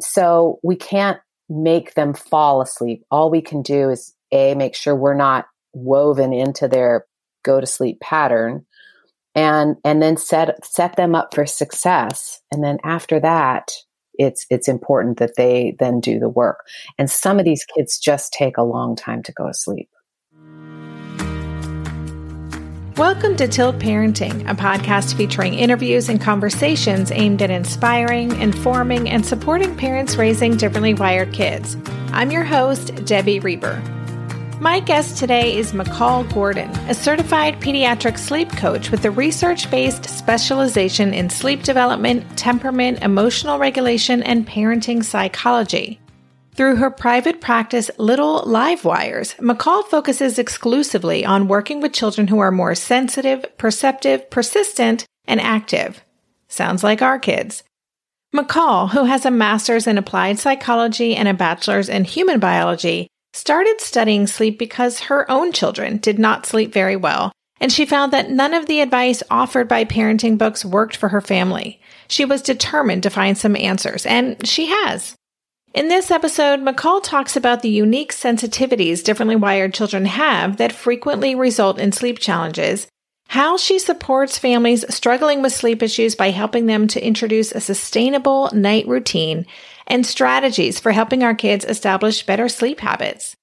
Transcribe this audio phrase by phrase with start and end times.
[0.00, 3.04] So we can't make them fall asleep.
[3.10, 7.06] All we can do is A, make sure we're not woven into their
[7.44, 8.64] go to sleep pattern
[9.34, 12.40] and and then set set them up for success.
[12.50, 13.72] And then after that
[14.14, 16.60] it's it's important that they then do the work.
[16.98, 19.90] And some of these kids just take a long time to go to sleep
[22.96, 29.26] Welcome to Tilt Parenting, a podcast featuring interviews and conversations aimed at inspiring, informing, and
[29.26, 31.76] supporting parents raising differently wired kids.
[32.12, 33.82] I'm your host, Debbie Reber.
[34.60, 40.04] My guest today is Macall Gordon, a certified pediatric sleep coach with a research based
[40.04, 45.98] specialization in sleep development, temperament, emotional regulation, and parenting psychology.
[46.54, 52.38] Through her private practice, Little Live Wires, Macall focuses exclusively on working with children who
[52.38, 56.04] are more sensitive, perceptive, persistent, and active.
[56.46, 57.64] Sounds like our kids.
[58.32, 63.80] Macall, who has a master's in applied psychology and a bachelor's in human biology, started
[63.80, 68.30] studying sleep because her own children did not sleep very well, and she found that
[68.30, 71.80] none of the advice offered by parenting books worked for her family.
[72.06, 75.16] She was determined to find some answers, and she has.
[75.74, 81.34] In this episode, Macall talks about the unique sensitivities differently wired children have that frequently
[81.34, 82.86] result in sleep challenges,
[83.26, 88.50] how she supports families struggling with sleep issues by helping them to introduce a sustainable
[88.52, 89.46] night routine,
[89.88, 93.34] and strategies for helping our kids establish better sleep habits.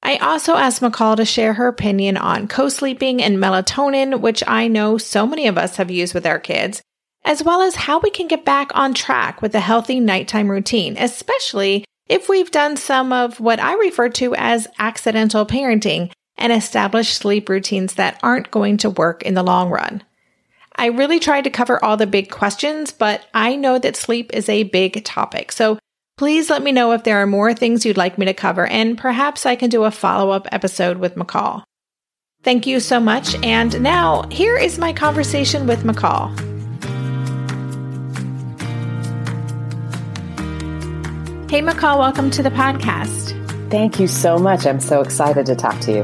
[0.00, 4.68] I also asked Macall to share her opinion on co sleeping and melatonin, which I
[4.68, 6.82] know so many of us have used with our kids,
[7.24, 10.96] as well as how we can get back on track with a healthy nighttime routine,
[10.98, 17.14] especially if we've done some of what I refer to as accidental parenting and established
[17.14, 20.02] sleep routines that aren't going to work in the long run.
[20.76, 24.48] I really tried to cover all the big questions, but I know that sleep is
[24.48, 25.52] a big topic.
[25.52, 25.78] So
[26.16, 28.98] please let me know if there are more things you'd like me to cover, and
[28.98, 31.62] perhaps I can do a follow up episode with Macall.
[32.42, 33.36] Thank you so much.
[33.44, 36.51] And now, here is my conversation with Macall.
[41.52, 43.38] Hey, Macall, welcome to the podcast.
[43.70, 44.66] Thank you so much.
[44.66, 46.02] I'm so excited to talk to you.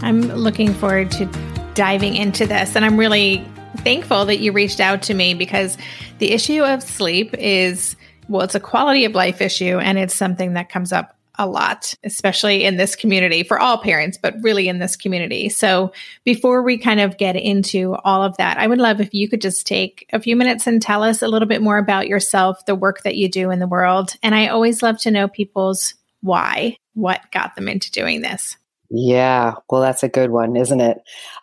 [0.00, 1.26] I'm looking forward to
[1.74, 3.44] diving into this, and I'm really
[3.78, 5.76] thankful that you reached out to me because
[6.18, 7.96] the issue of sleep is,
[8.28, 11.94] well, it's a quality of life issue, and it's something that comes up a lot,
[12.04, 15.48] especially in this community for all parents, but really in this community.
[15.48, 15.92] So,
[16.22, 19.40] before we kind of get into all of that, I would love if you could
[19.40, 22.74] just take a few minutes and tell us a little bit more about yourself, the
[22.74, 24.16] work that you do in the world.
[24.22, 28.58] And I always love to know people's why, what got them into doing this.
[28.90, 30.98] Yeah, well, that's a good one, isn't it?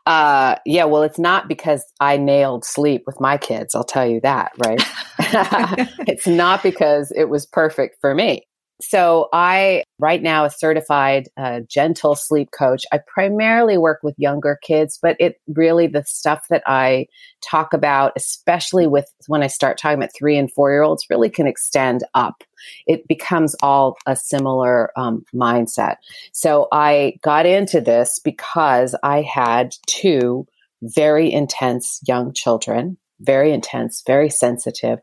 [0.06, 3.74] Uh, yeah, well, it's not because I nailed sleep with my kids.
[3.74, 4.84] I'll tell you that, right?
[6.07, 8.47] it's not because it was perfect for me.
[8.79, 12.85] So I right now a certified uh, gentle sleep coach.
[12.91, 17.07] I primarily work with younger kids, but it really the stuff that I
[17.41, 21.29] talk about, especially with when I start talking about three and four year olds, really
[21.29, 22.43] can extend up.
[22.85, 25.95] It becomes all a similar um, mindset.
[26.31, 30.45] So I got into this because I had two
[30.83, 34.99] very intense young children very intense, very sensitive.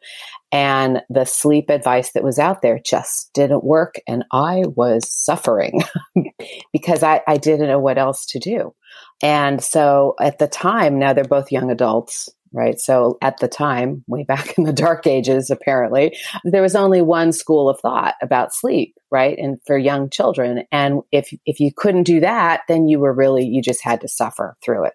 [0.54, 3.96] And the sleep advice that was out there just didn't work.
[4.06, 5.80] And I was suffering
[6.72, 8.72] because I, I didn't know what else to do.
[9.20, 12.78] And so at the time, now they're both young adults, right?
[12.78, 17.32] So at the time, way back in the dark ages, apparently, there was only one
[17.32, 19.36] school of thought about sleep, right?
[19.36, 20.62] And for young children.
[20.70, 24.08] And if, if you couldn't do that, then you were really, you just had to
[24.08, 24.94] suffer through it.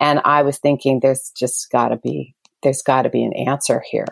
[0.00, 3.82] And I was thinking, there's just got to be, there's got to be an answer
[3.90, 4.06] here.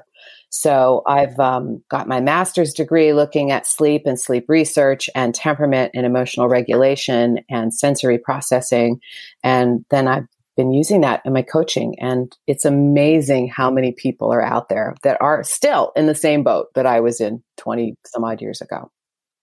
[0.54, 5.92] So I've um, got my master's degree looking at sleep and sleep research and temperament
[5.94, 9.00] and emotional regulation and sensory processing.
[9.42, 11.98] And then I've been using that in my coaching.
[11.98, 16.42] And it's amazing how many people are out there that are still in the same
[16.42, 18.90] boat that I was in 20 some odd years ago.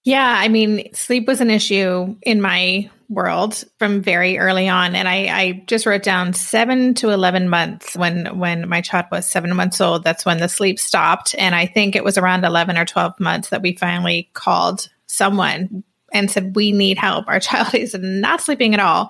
[0.03, 5.07] Yeah, I mean, sleep was an issue in my world from very early on, and
[5.07, 9.55] I, I just wrote down seven to eleven months when when my child was seven
[9.55, 10.03] months old.
[10.03, 13.49] That's when the sleep stopped, and I think it was around eleven or twelve months
[13.49, 15.83] that we finally called someone
[16.13, 17.25] and said we need help.
[17.27, 19.09] Our child is not sleeping at all.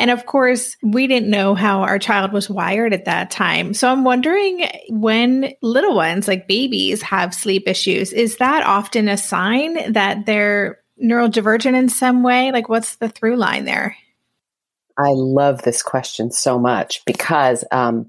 [0.00, 3.74] And of course, we didn't know how our child was wired at that time.
[3.74, 9.18] So I'm wondering when little ones, like babies, have sleep issues, is that often a
[9.18, 12.52] sign that they're neurodivergent in some way?
[12.52, 13.96] Like, what's the through line there?
[14.98, 18.06] I love this question so much because um,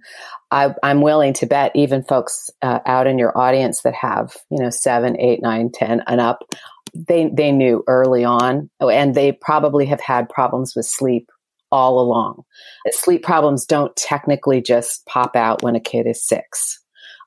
[0.51, 4.61] I, am willing to bet even folks uh, out in your audience that have you
[4.61, 6.43] know seven, eight, nine, ten, and up,
[6.93, 11.29] they they knew early on, and they probably have had problems with sleep
[11.71, 12.43] all along.
[12.89, 16.79] Sleep problems don't technically just pop out when a kid is six,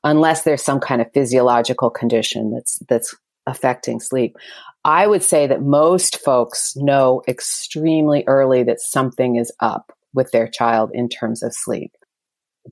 [0.02, 3.14] unless there's some kind of physiological condition that's that's
[3.46, 4.36] affecting sleep.
[4.84, 10.46] I would say that most folks know extremely early that something is up with their
[10.46, 11.92] child in terms of sleep.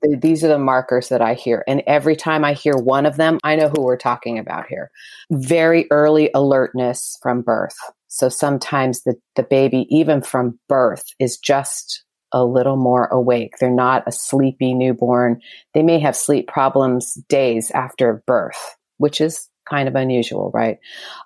[0.01, 1.63] These are the markers that I hear.
[1.67, 4.89] And every time I hear one of them, I know who we're talking about here.
[5.31, 7.75] Very early alertness from birth.
[8.07, 13.53] So sometimes the, the baby, even from birth, is just a little more awake.
[13.59, 15.39] They're not a sleepy newborn.
[15.75, 20.79] They may have sleep problems days after birth, which is kind of unusual, right?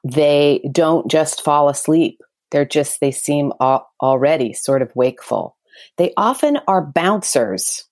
[0.04, 2.22] They don't just fall asleep.
[2.52, 5.58] They're just, they seem al- already sort of wakeful.
[5.98, 7.86] They often are bouncers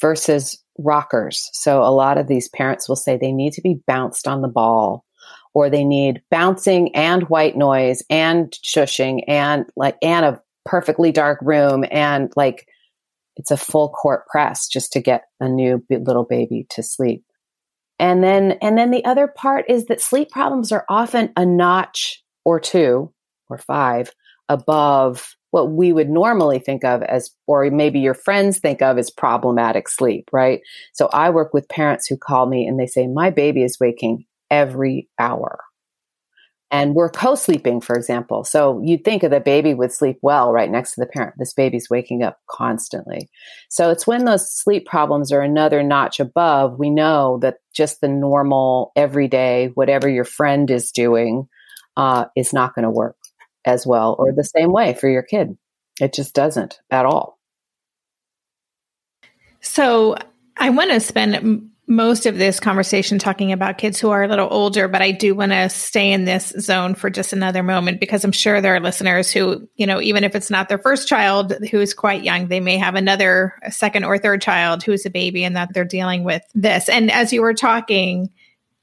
[0.00, 1.48] versus rockers.
[1.52, 4.48] So a lot of these parents will say they need to be bounced on the
[4.48, 5.04] ball
[5.54, 11.38] or they need bouncing and white noise and shushing and like, and a perfectly dark
[11.42, 12.66] room and like,
[13.36, 17.24] it's a full court press just to get a new little baby to sleep.
[17.98, 22.22] And then, and then the other part is that sleep problems are often a notch
[22.44, 23.12] or two
[23.48, 24.12] or five
[24.48, 29.10] above what we would normally think of as, or maybe your friends think of as
[29.10, 30.60] problematic sleep, right?
[30.94, 34.24] So I work with parents who call me and they say, my baby is waking
[34.50, 35.60] every hour
[36.72, 38.42] and we're co-sleeping for example.
[38.42, 41.34] So you'd think the baby would sleep well right next to the parent.
[41.38, 43.28] This baby's waking up constantly.
[43.68, 48.08] So it's when those sleep problems are another notch above we know that just the
[48.08, 51.46] normal everyday whatever your friend is doing
[51.96, 53.16] uh, is not going to work
[53.66, 55.56] as well or the same way for your kid.
[56.00, 57.38] It just doesn't at all.
[59.60, 60.16] So
[60.58, 64.48] i want to spend most of this conversation talking about kids who are a little
[64.50, 68.24] older, but I do want to stay in this zone for just another moment because
[68.24, 71.52] I'm sure there are listeners who, you know, even if it's not their first child
[71.70, 75.44] who is quite young, they may have another second or third child who's a baby
[75.44, 76.88] and that they're dealing with this.
[76.88, 78.30] And as you were talking,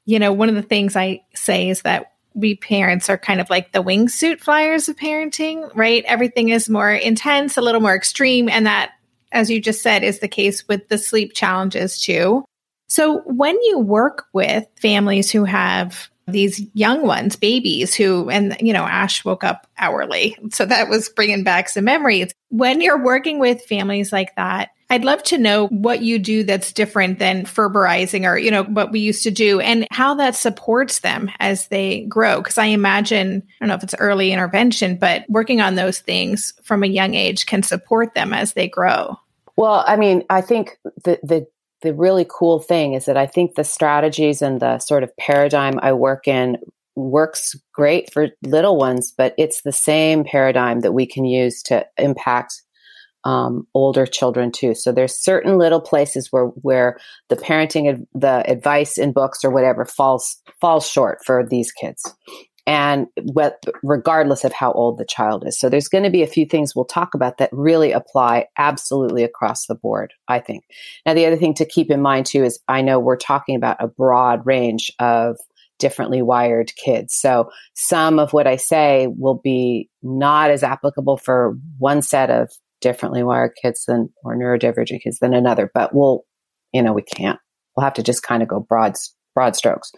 [0.05, 3.49] you know, one of the things I say is that we parents are kind of
[3.49, 6.03] like the wingsuit flyers of parenting, right?
[6.05, 8.49] Everything is more intense, a little more extreme.
[8.49, 8.91] And that,
[9.31, 12.43] as you just said, is the case with the sleep challenges too.
[12.89, 18.73] So when you work with families who have these young ones, babies who, and you
[18.73, 20.37] know, Ash woke up hourly.
[20.51, 22.31] So that was bringing back some memories.
[22.49, 26.73] When you're working with families like that, I'd love to know what you do that's
[26.73, 30.99] different than Ferberizing or, you know, what we used to do and how that supports
[30.99, 32.41] them as they grow.
[32.41, 36.53] Cause I imagine, I don't know if it's early intervention, but working on those things
[36.63, 39.15] from a young age can support them as they grow.
[39.55, 41.47] Well, I mean, I think the, the
[41.81, 45.79] the really cool thing is that I think the strategies and the sort of paradigm
[45.81, 46.57] I work in
[46.95, 51.85] works great for little ones, but it's the same paradigm that we can use to
[51.97, 52.61] impact
[53.25, 54.73] um, older children too.
[54.73, 56.97] So there's certain little places where where
[57.27, 62.13] the parenting, the advice in books or whatever falls falls short for these kids
[62.69, 65.59] and what, regardless of how old the child is.
[65.59, 69.23] So there's going to be a few things we'll talk about that really apply absolutely
[69.23, 70.65] across the board, I think.
[71.03, 73.77] Now, the other thing to keep in mind too is I know we're talking about
[73.79, 75.37] a broad range of
[75.79, 77.15] differently wired kids.
[77.15, 82.51] So some of what I say will be not as applicable for one set of
[82.81, 86.23] differently wired kids than or neurodivergent kids than another, but we'll,
[86.71, 87.39] you know, we can't.
[87.75, 88.95] We'll have to just kind of go broad
[89.39, 89.93] broad strokes.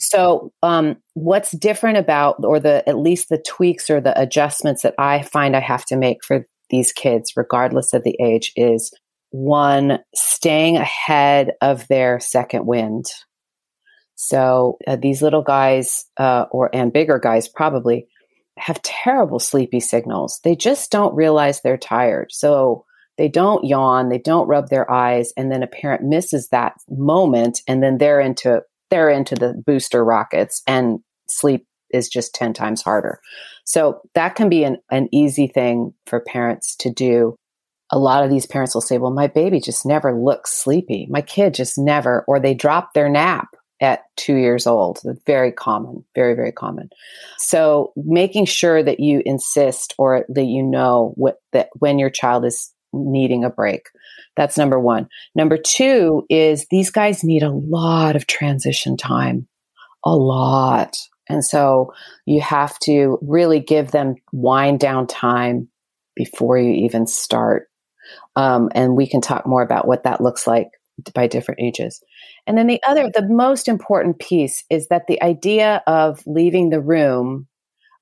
[0.00, 4.94] So, um, what's different about, or the at least the tweaks or the adjustments that
[4.98, 8.92] I find I have to make for these kids, regardless of the age, is
[9.30, 13.06] one staying ahead of their second wind.
[14.16, 18.08] So uh, these little guys, uh, or and bigger guys, probably
[18.58, 20.40] have terrible sleepy signals.
[20.42, 22.32] They just don't realize they're tired.
[22.32, 22.84] So
[23.16, 27.60] they don't yawn, they don't rub their eyes, and then a parent misses that moment,
[27.68, 28.62] and then they're into
[28.92, 33.20] they're into the booster rockets and sleep is just 10 times harder.
[33.64, 37.34] So that can be an, an easy thing for parents to do.
[37.90, 41.06] A lot of these parents will say, well, my baby just never looks sleepy.
[41.08, 43.48] My kid just never, or they drop their nap
[43.80, 45.00] at two years old.
[45.26, 46.90] Very common, very, very common.
[47.38, 52.44] So making sure that you insist or that you know what, that when your child
[52.44, 53.86] is needing a break.
[54.36, 55.08] That's number one.
[55.34, 59.46] Number two is these guys need a lot of transition time,
[60.04, 60.96] a lot.
[61.28, 61.92] And so
[62.26, 65.68] you have to really give them wind down time
[66.16, 67.68] before you even start.
[68.36, 70.68] Um, and we can talk more about what that looks like
[71.14, 72.02] by different ages.
[72.46, 76.80] And then the other, the most important piece is that the idea of leaving the
[76.80, 77.46] room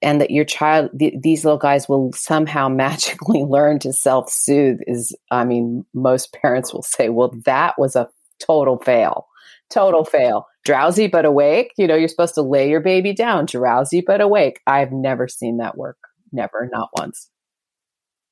[0.02, 4.78] and that your child, th- these little guys will somehow magically learn to self soothe
[4.86, 8.08] is, I mean, most parents will say, well, that was a
[8.40, 9.26] total fail.
[9.70, 10.46] Total fail.
[10.64, 11.72] Drowsy but awake.
[11.78, 14.60] You know, you're supposed to lay your baby down, drowsy but awake.
[14.66, 15.98] I've never seen that work.
[16.32, 17.30] Never, not once.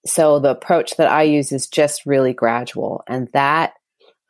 [0.06, 3.02] So the approach that I use is just really gradual.
[3.08, 3.74] And that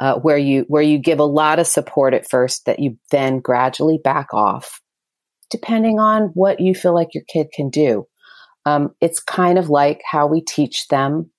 [0.00, 3.40] uh, where you where you give a lot of support at first that you then
[3.40, 4.80] gradually back off
[5.50, 8.06] depending on what you feel like your kid can do.
[8.66, 11.30] Um, it's kind of like how we teach them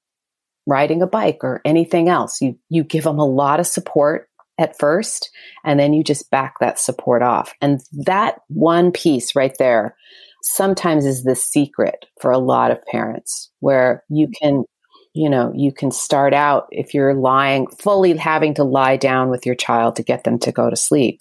[0.66, 2.42] riding a bike or anything else.
[2.42, 5.30] You you give them a lot of support at first
[5.64, 7.54] and then you just back that support off.
[7.62, 9.96] And that one piece right there
[10.44, 14.64] sometimes is the secret for a lot of parents where you can
[15.16, 19.46] you know, you can start out if you're lying, fully having to lie down with
[19.46, 21.20] your child to get them to go to sleep.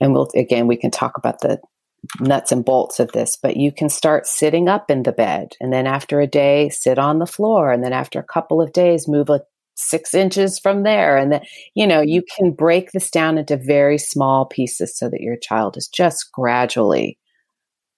[0.00, 1.60] And we'll, again, we can talk about the
[2.20, 5.54] nuts and bolts of this, but you can start sitting up in the bed.
[5.60, 7.72] And then after a day, sit on the floor.
[7.72, 9.40] And then after a couple of days, move a
[9.76, 11.16] six inches from there.
[11.16, 11.40] And then,
[11.74, 15.76] you know, you can break this down into very small pieces so that your child
[15.76, 17.18] is just gradually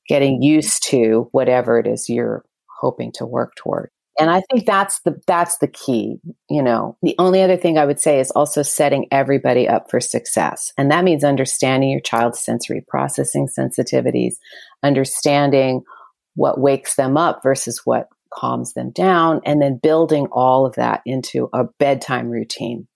[0.09, 2.45] getting used to whatever it is you're
[2.81, 6.19] hoping to work toward and i think that's the that's the key
[6.49, 6.97] you know.
[7.03, 10.73] The only other thing i would say is also setting everybody up for success.
[10.79, 14.35] And that means understanding your child's sensory processing sensitivities
[14.83, 15.83] understanding
[16.35, 21.01] what wakes them up versus what calms them down and then building all of that
[21.07, 22.87] into a bedtime routine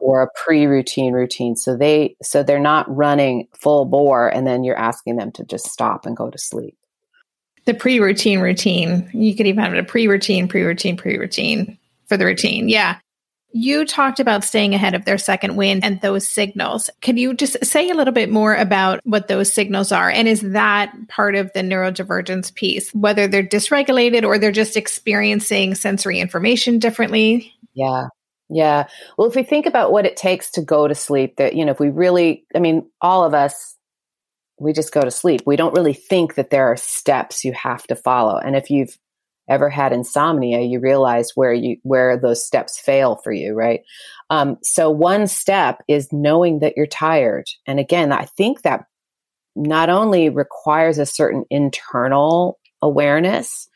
[0.00, 1.56] or a pre-routine routine.
[1.56, 5.66] So they so they're not running full bore and then you're asking them to just
[5.66, 6.76] stop and go to sleep
[7.64, 9.08] the pre-routine routine.
[9.12, 12.68] You could even have a pre-routine, pre-routine, pre-routine for the routine.
[12.68, 12.98] Yeah.
[13.54, 16.88] You talked about staying ahead of their second wind and those signals.
[17.02, 20.10] Can you just say a little bit more about what those signals are?
[20.10, 25.74] And is that part of the neurodivergence piece, whether they're dysregulated or they're just experiencing
[25.74, 27.52] sensory information differently?
[27.74, 28.06] Yeah.
[28.48, 28.88] Yeah.
[29.18, 31.72] Well, if we think about what it takes to go to sleep, that, you know,
[31.72, 33.76] if we really, I mean, all of us
[34.62, 35.42] we just go to sleep.
[35.44, 38.38] We don't really think that there are steps you have to follow.
[38.38, 38.96] And if you've
[39.48, 43.80] ever had insomnia, you realize where you where those steps fail for you, right?
[44.30, 47.44] Um, so one step is knowing that you're tired.
[47.66, 48.84] And again, I think that
[49.56, 53.68] not only requires a certain internal awareness,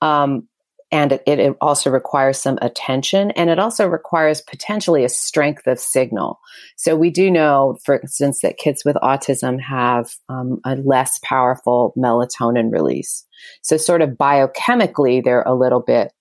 [0.00, 0.48] um,
[0.92, 5.78] and it, it, also requires some attention and it also requires potentially a strength of
[5.78, 6.40] signal.
[6.76, 11.92] So we do know for instance that kids with autism have um, a less powerful
[11.96, 13.24] melatonin release.
[13.62, 16.12] So sort of biochemically they're a little bit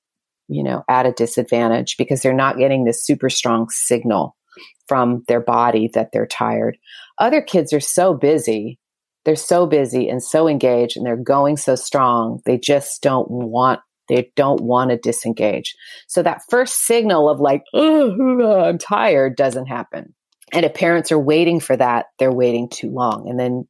[0.48, 4.36] you know at a disadvantage because they're not getting this super strong signal
[4.88, 6.78] from their body that they're tired.
[7.18, 8.80] Other kids are so busy
[9.26, 13.82] they're so busy and so engaged and they're going so strong they just don't want
[14.10, 15.76] they don't want to disengage.
[16.08, 20.14] So that first signal of like, oh, I'm tired doesn't happen.
[20.52, 23.30] And if parents are waiting for that, they're waiting too long.
[23.30, 23.68] And then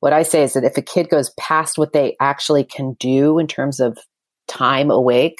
[0.00, 3.38] what I say is that if a kid goes past what they actually can do
[3.38, 3.98] in terms of
[4.48, 5.38] time awake,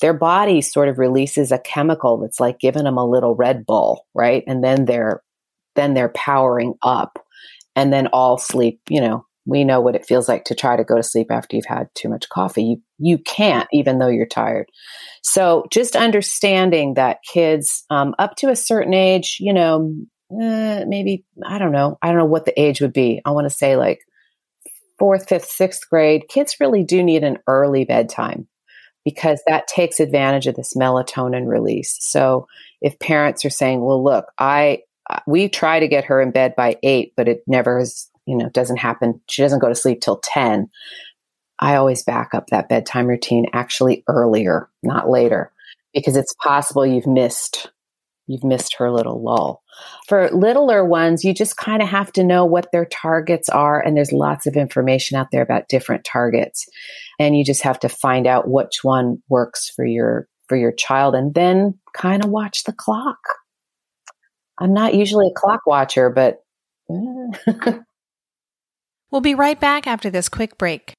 [0.00, 4.04] their body sort of releases a chemical that's like giving them a little Red Bull,
[4.14, 4.44] right?
[4.46, 5.22] And then they're
[5.74, 7.18] then they're powering up
[7.74, 10.84] and then all sleep, you know, we know what it feels like to try to
[10.84, 12.64] go to sleep after you've had too much coffee.
[12.64, 14.66] You you can't, even though you're tired.
[15.22, 19.94] So just understanding that kids um, up to a certain age, you know,
[20.40, 23.22] eh, maybe I don't know, I don't know what the age would be.
[23.24, 24.00] I want to say like
[24.98, 26.28] fourth, fifth, sixth grade.
[26.28, 28.48] Kids really do need an early bedtime
[29.04, 31.96] because that takes advantage of this melatonin release.
[32.00, 32.48] So
[32.80, 34.80] if parents are saying, "Well, look, I
[35.26, 38.48] we try to get her in bed by eight, but it never has you know,
[38.50, 39.20] doesn't happen.
[39.28, 40.68] She doesn't go to sleep till 10.
[41.58, 45.52] I always back up that bedtime routine actually earlier, not later,
[45.94, 47.70] because it's possible you've missed
[48.28, 49.62] you've missed her little lull.
[50.08, 53.96] For littler ones, you just kind of have to know what their targets are and
[53.96, 56.66] there's lots of information out there about different targets.
[57.20, 61.14] And you just have to find out which one works for your for your child
[61.14, 63.18] and then kind of watch the clock.
[64.58, 66.44] I'm not usually a clock watcher, but
[66.90, 67.78] eh.
[69.10, 70.92] We'll be right back after this quick break.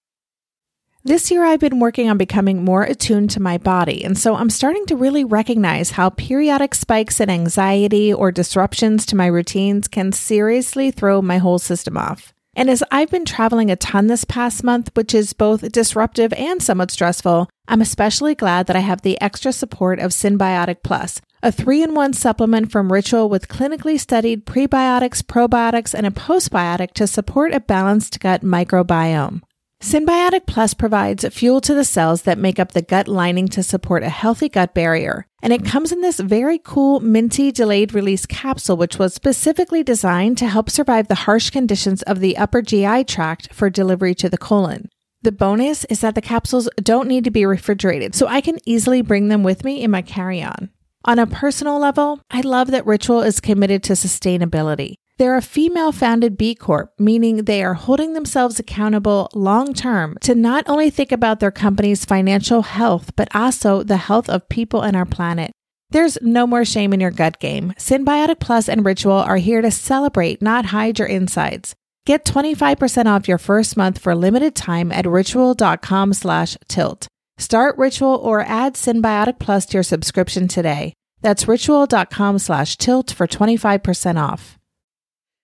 [1.03, 4.49] This year, I've been working on becoming more attuned to my body, and so I'm
[4.49, 10.11] starting to really recognize how periodic spikes in anxiety or disruptions to my routines can
[10.11, 12.33] seriously throw my whole system off.
[12.55, 16.61] And as I've been traveling a ton this past month, which is both disruptive and
[16.61, 21.51] somewhat stressful, I'm especially glad that I have the extra support of Synbiotic Plus, a
[21.51, 27.07] three in one supplement from Ritual with clinically studied prebiotics, probiotics, and a postbiotic to
[27.07, 29.41] support a balanced gut microbiome.
[29.79, 34.01] Synbiotic Plus provides fuel to the cells that make up the gut lining to support
[34.01, 35.27] a healthy gut barrier.
[35.43, 40.39] And it comes in this very cool minty delayed release capsule, which was specifically designed
[40.39, 44.37] to help survive the harsh conditions of the upper GI tract for delivery to the
[44.37, 44.89] colon.
[45.21, 49.03] The bonus is that the capsules don't need to be refrigerated, so I can easily
[49.03, 50.71] bring them with me in my carry on.
[51.07, 54.95] On a personal level, I love that Ritual is committed to sustainability.
[55.17, 60.35] They're a female founded B Corp, meaning they are holding themselves accountable long term to
[60.35, 64.97] not only think about their company's financial health, but also the health of people and
[64.97, 65.51] our planet.
[65.91, 67.73] There's no more shame in your gut game.
[67.77, 71.73] Synbiotic Plus and Ritual are here to celebrate, not hide your insides.
[72.05, 77.07] Get 25% off your first month for limited time at ritual.com slash tilt.
[77.37, 80.93] Start Ritual or add Synbiotic Plus to your subscription today.
[81.21, 84.57] That's ritual.com slash tilt for 25% off.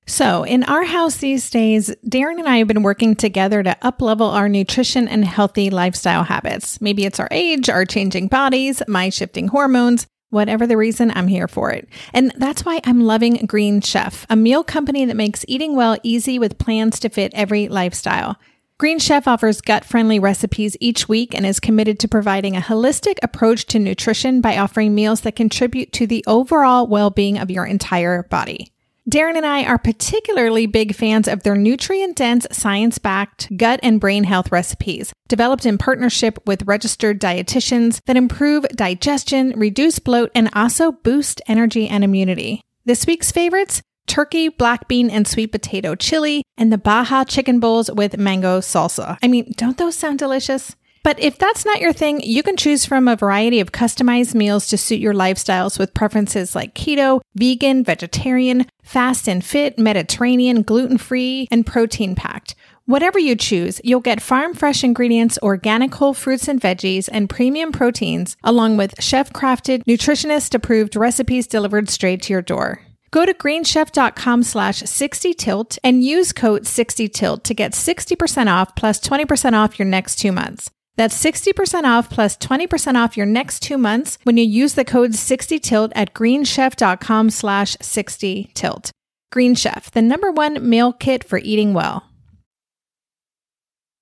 [0.05, 4.33] So, in our house these days, Darren and I have been working together to uplevel
[4.33, 6.81] our nutrition and healthy lifestyle habits.
[6.81, 10.05] Maybe it's our age, our changing bodies, my shifting hormones.
[10.29, 11.87] Whatever the reason, I'm here for it.
[12.11, 16.39] And that's why I'm loving Green Chef, a meal company that makes eating well easy
[16.39, 18.37] with plans to fit every lifestyle.
[18.79, 23.15] Green Chef offers gut friendly recipes each week and is committed to providing a holistic
[23.21, 27.65] approach to nutrition by offering meals that contribute to the overall well being of your
[27.65, 28.73] entire body.
[29.09, 33.99] Darren and I are particularly big fans of their nutrient dense, science backed gut and
[33.99, 40.49] brain health recipes, developed in partnership with registered dietitians that improve digestion, reduce bloat, and
[40.53, 42.61] also boost energy and immunity.
[42.85, 47.91] This week's favorites turkey, black bean, and sweet potato chili, and the Baja chicken bowls
[47.91, 49.17] with mango salsa.
[49.23, 50.75] I mean, don't those sound delicious?
[51.03, 54.67] But if that's not your thing, you can choose from a variety of customized meals
[54.67, 60.97] to suit your lifestyles with preferences like keto, vegan, vegetarian, fast and fit, Mediterranean, gluten
[60.97, 62.55] free, and protein packed.
[62.85, 67.73] Whatever you choose, you'll get farm fresh ingredients, organic whole fruits and veggies, and premium
[67.73, 72.81] proteins, along with chef crafted, nutritionist approved recipes delivered straight to your door.
[73.13, 79.53] Go to greenchef.com slash 60tilt and use code 60tilt to get 60% off plus 20%
[79.53, 80.71] off your next two months.
[80.95, 85.11] That's 60% off plus 20% off your next two months when you use the code
[85.11, 88.89] 60tilt at greenchef.com slash 60tilt.
[89.31, 92.03] Green Chef, the number one meal kit for eating well.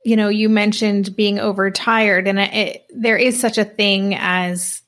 [0.06, 4.81] You know, you mentioned being overtired, and it, there is such a thing as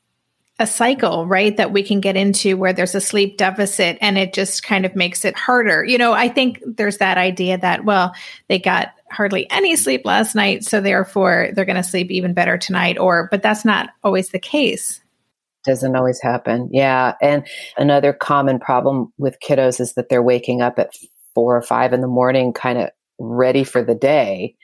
[0.63, 1.55] a cycle, right?
[1.57, 4.95] That we can get into where there's a sleep deficit and it just kind of
[4.95, 5.83] makes it harder.
[5.83, 8.15] You know, I think there's that idea that, well,
[8.47, 12.57] they got hardly any sleep last night, so therefore they're going to sleep even better
[12.57, 12.97] tonight.
[12.97, 15.01] Or, but that's not always the case.
[15.65, 16.69] Doesn't always happen.
[16.71, 17.13] Yeah.
[17.21, 17.47] And
[17.77, 20.95] another common problem with kiddos is that they're waking up at
[21.35, 24.55] four or five in the morning, kind of ready for the day.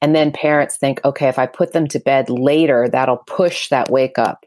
[0.00, 3.90] And then parents think, okay, if I put them to bed later, that'll push that
[3.90, 4.44] wake up.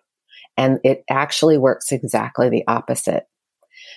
[0.61, 3.23] And it actually works exactly the opposite.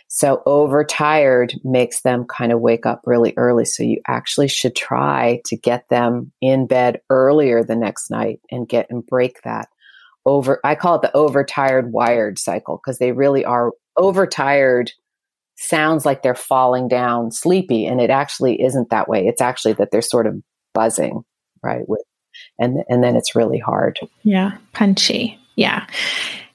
[0.09, 3.67] So overtired makes them kind of wake up really early.
[3.67, 8.67] So you actually should try to get them in bed earlier the next night and
[8.67, 9.69] get and break that
[10.25, 10.59] over.
[10.65, 14.91] I call it the overtired wired cycle because they really are overtired
[15.57, 19.27] sounds like they're falling down sleepy and it actually isn't that way.
[19.27, 20.41] It's actually that they're sort of
[20.73, 21.25] buzzing,
[21.63, 21.87] right?
[21.87, 22.03] With
[22.59, 24.01] and and then it's really hard.
[24.23, 25.39] Yeah, punchy.
[25.57, 25.87] Yeah.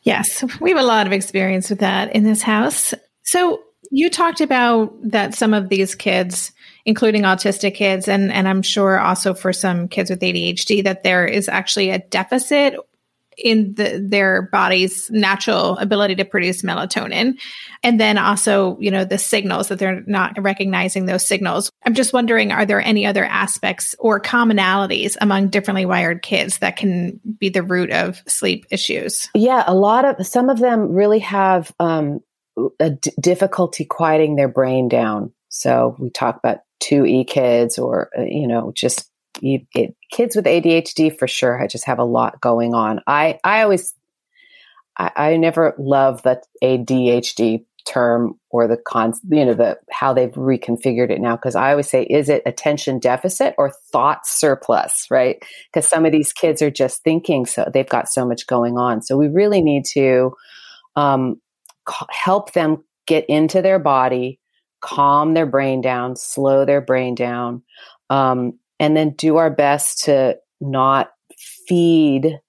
[0.04, 2.94] Yes, we have a lot of experience with that in this house.
[3.24, 6.52] So you talked about that some of these kids,
[6.86, 11.26] including autistic kids, and, and I'm sure also for some kids with ADHD, that there
[11.26, 12.76] is actually a deficit
[13.44, 17.40] in the, their body's natural ability to produce melatonin.
[17.84, 21.72] And then also, you know, the signals that they're not recognizing those signals.
[21.86, 26.78] I'm just wondering, are there any other aspects or commonalities among differently wired kids that
[26.78, 29.30] can be the root of sleep issues?
[29.34, 32.20] Yeah, a lot of some of them really have um,
[32.80, 35.32] a d- difficulty quieting their brain down.
[35.50, 39.09] So we talk about 2E kids or, uh, you know, just
[39.42, 41.62] it, it, kids with ADHD for sure.
[41.62, 43.02] I just have a lot going on.
[43.08, 43.94] I, I always,
[44.98, 50.32] I, I never love the ADHD term or the con, you know, the, how they've
[50.34, 51.36] reconfigured it now.
[51.38, 55.08] Cause I always say, is it attention deficit or thought surplus?
[55.10, 55.44] Right.
[55.74, 59.02] Cause some of these kids are just thinking so they've got so much going on.
[59.02, 60.34] So we really need to,
[60.96, 61.42] um,
[62.12, 64.40] help them get into their body,
[64.82, 67.64] calm their brain down, slow their brain down.
[68.10, 71.12] um, and then do our best to not
[71.68, 72.40] feed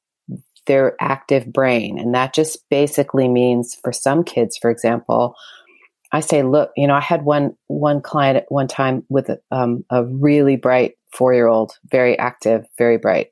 [0.67, 1.99] their active brain.
[1.99, 5.35] And that just basically means for some kids, for example,
[6.13, 9.41] I say, look, you know, I had one one client at one time with a,
[9.51, 13.29] um, a really bright four year old, very active, very bright,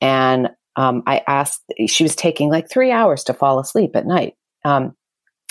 [0.00, 1.62] and um, I asked.
[1.86, 4.34] She was taking like three hours to fall asleep at night.
[4.64, 4.96] Um,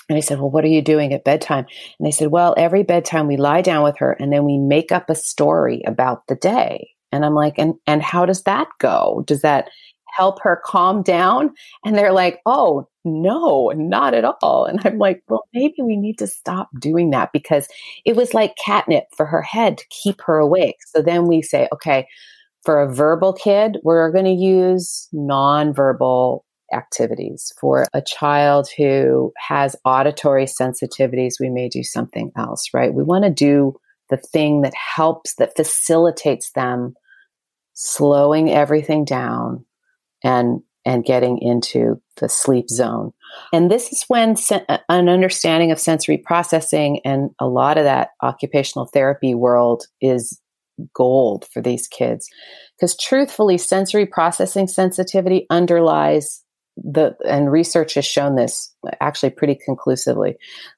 [0.09, 1.65] and I said, Well, what are you doing at bedtime?
[1.99, 4.91] And they said, Well, every bedtime we lie down with her and then we make
[4.91, 6.89] up a story about the day.
[7.11, 9.23] And I'm like, and and how does that go?
[9.27, 9.69] Does that
[10.17, 11.53] help her calm down?
[11.85, 14.65] And they're like, Oh, no, not at all.
[14.65, 17.67] And I'm like, well, maybe we need to stop doing that because
[18.05, 20.77] it was like catnip for her head to keep her awake.
[20.87, 22.07] So then we say, okay,
[22.63, 26.41] for a verbal kid, we're going to use nonverbal
[26.73, 27.53] activities.
[27.59, 32.93] For a child who has auditory sensitivities, we may do something else, right?
[32.93, 33.75] We want to do
[34.09, 36.95] the thing that helps, that facilitates them
[37.73, 39.65] slowing everything down
[40.23, 43.11] and and getting into the sleep zone.
[43.53, 47.83] And this is when se- uh, an understanding of sensory processing and a lot of
[47.83, 50.41] that occupational therapy world is
[50.93, 52.29] gold for these kids.
[52.77, 56.43] Because truthfully, sensory processing sensitivity underlies
[56.83, 60.35] the, and research has shown this actually pretty conclusively,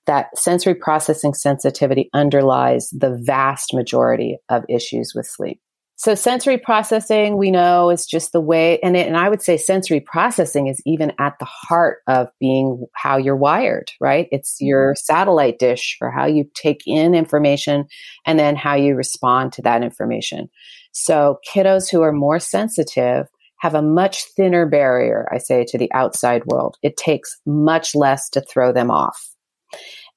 [0.08, 5.60] that sensory processing sensitivity underlies the vast majority of issues with sleep.
[5.98, 9.56] So sensory processing, we know, is just the way, and, it, and I would say
[9.56, 14.28] sensory processing is even at the heart of being how you're wired, right?
[14.32, 14.66] It's mm-hmm.
[14.66, 17.86] your satellite dish for how you take in information
[18.26, 20.50] and then how you respond to that information.
[20.92, 23.28] So kiddos who are more sensitive
[23.62, 26.78] have a much thinner barrier, I say, to the outside world.
[26.82, 29.36] It takes much less to throw them off.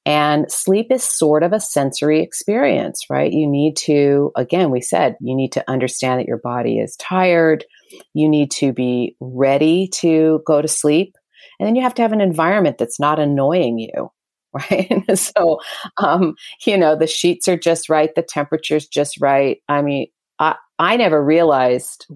[0.07, 3.31] And sleep is sort of a sensory experience, right?
[3.31, 7.67] You need to, again, we said, you need to understand that your body is tired.
[8.15, 11.15] You need to be ready to go to sleep.
[11.61, 14.11] And then you have to have an environment that's not annoying you,
[14.55, 15.03] right?
[15.19, 15.59] so,
[15.99, 16.35] um,
[16.67, 19.59] you know, the sheets are just right, the temperature's just right.
[19.69, 20.07] I mean,
[20.39, 22.07] I, I never realized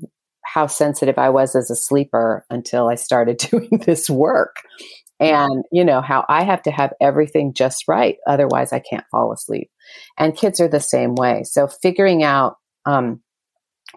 [0.53, 4.57] how sensitive I was as a sleeper until I started doing this work.
[5.21, 9.33] And you know how i have to have everything just right otherwise i can't fall
[9.33, 9.69] asleep.
[10.17, 11.43] And kids are the same way.
[11.43, 13.21] So figuring out um,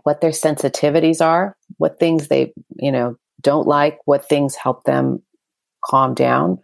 [0.02, 5.22] what their sensitivities are what things they you know don't like what things help them
[5.86, 6.58] calm down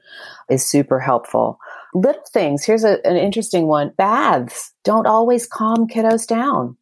[0.50, 1.60] is super helpful.
[1.94, 3.94] Little things here's a, an interesting one.
[3.96, 6.78] Baths don't always calm kiddos down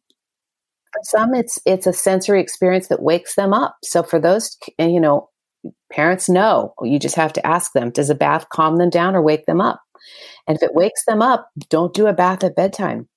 [0.96, 5.00] for some it's it's a sensory experience that wakes them up so for those you
[5.00, 5.28] know
[5.90, 6.74] Parents know.
[6.82, 9.60] You just have to ask them does a bath calm them down or wake them
[9.60, 9.80] up?
[10.46, 13.08] And if it wakes them up, don't do a bath at bedtime.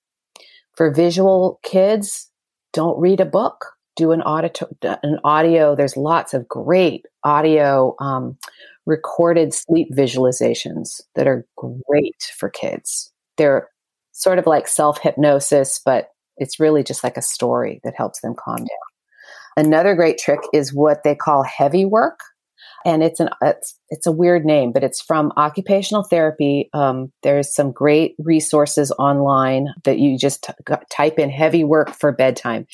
[0.76, 2.30] For visual kids,
[2.74, 3.66] don't read a book.
[3.96, 4.52] Do an audio.
[4.82, 5.76] An audio.
[5.76, 8.38] There's lots of great audio um,
[8.86, 13.12] recorded sleep visualizations that are great for kids.
[13.38, 13.68] They're
[14.12, 18.36] sort of like self hypnosis, but it's really just like a story that helps them
[18.36, 18.68] calm down.
[19.58, 22.20] Another great trick is what they call heavy work
[22.86, 26.70] and it's an it's it's a weird name, but it's from occupational therapy.
[26.74, 32.12] Um, there's some great resources online that you just t- type in "heavy work for
[32.12, 32.68] bedtime,"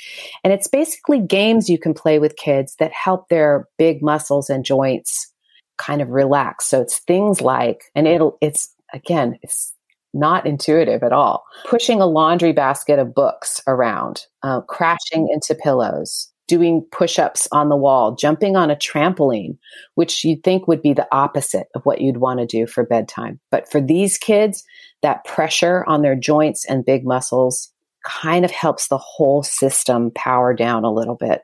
[0.44, 4.66] and it's basically games you can play with kids that help their big muscles and
[4.66, 5.32] joints
[5.78, 6.66] kind of relax.
[6.66, 9.74] So it's things like, and it'll it's again it's
[10.16, 11.46] not intuitive at all.
[11.70, 17.70] Pushing a laundry basket of books around, uh, crashing into pillows, doing push ups on
[17.70, 19.58] the wall, jumping on a trampoline,
[19.96, 23.40] which you'd think would be the opposite of what you'd want to do for bedtime.
[23.52, 24.64] But for these kids,
[25.02, 27.72] that pressure on their joints and big muscles
[28.06, 31.42] kind of helps the whole system power down a little bit.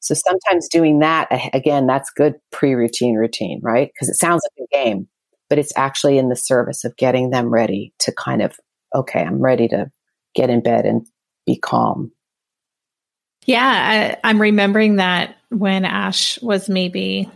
[0.00, 3.90] So sometimes doing that, again, that's good pre routine routine, right?
[3.94, 5.08] Because it sounds like a game,
[5.50, 8.56] but it's actually in the service of getting them ready to kind of,
[8.94, 9.90] okay, I'm ready to
[10.34, 11.06] get in bed and
[11.44, 12.12] be calm.
[13.44, 17.28] Yeah, I, am remembering that when Ash was maybe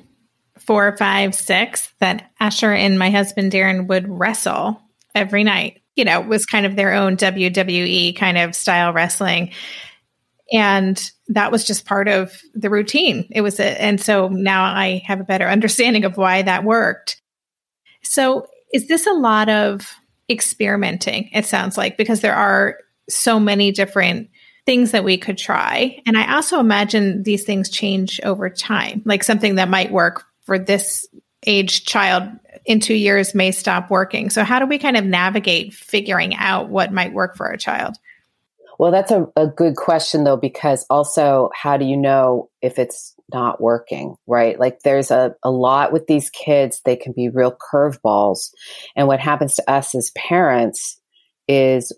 [0.59, 4.81] four, five, six, that Asher and my husband Darren would wrestle
[5.15, 5.83] every night.
[5.97, 9.51] You know, it was kind of their own WWE kind of style wrestling.
[10.53, 13.27] And that was just part of the routine.
[13.31, 17.21] It was, a, and so now I have a better understanding of why that worked.
[18.15, 19.93] So, is this a lot of
[20.31, 21.31] experimenting?
[21.33, 24.31] It sounds like because there are so many different
[24.67, 26.01] things that we could try.
[26.07, 29.03] And I also imagine these things change over time.
[29.05, 31.09] Like something that might work for this
[31.45, 32.23] age child
[32.65, 34.31] in two years may stop working.
[34.31, 37.97] So, how do we kind of navigate figuring out what might work for a child?
[38.79, 43.14] Well, that's a, a good question though, because also how do you know if it's
[43.33, 44.59] not working, right?
[44.59, 48.51] Like there's a, a lot with these kids, they can be real curveballs.
[48.97, 51.01] And what happens to us as parents
[51.49, 51.93] is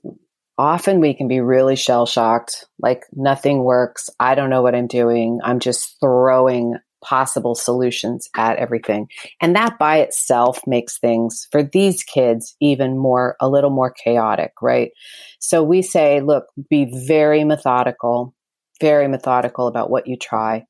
[0.59, 4.09] often we can be really shell shocked, like nothing works.
[4.19, 5.41] I don't know what I'm doing.
[5.43, 9.09] I'm just throwing possible solutions at everything.
[9.41, 14.53] And that by itself makes things for these kids even more, a little more chaotic,
[14.61, 14.91] right?
[15.39, 18.35] So we say, look, be very methodical,
[18.81, 20.67] very methodical about what you try.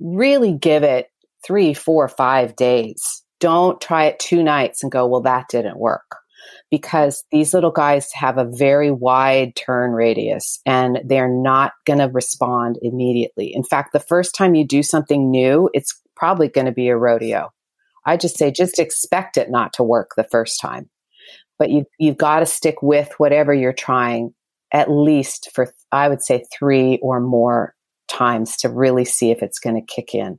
[0.00, 1.08] Really give it
[1.44, 3.22] three, four, five days.
[3.40, 6.16] Don't try it two nights and go, well, that didn't work
[6.70, 12.08] because these little guys have a very wide turn radius and they're not going to
[12.12, 13.54] respond immediately.
[13.54, 16.96] In fact, the first time you do something new, it's probably going to be a
[16.96, 17.50] rodeo.
[18.06, 20.90] I just say just expect it not to work the first time.
[21.58, 24.34] But you you've got to stick with whatever you're trying
[24.72, 27.74] at least for I would say 3 or more
[28.08, 30.38] times to really see if it's going to kick in